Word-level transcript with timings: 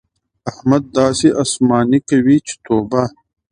احمد 0.49 0.83
داسې 0.99 1.27
اسماني 1.43 1.99
کوي 2.09 2.37
چې 2.47 2.53
توبه! 2.65 3.03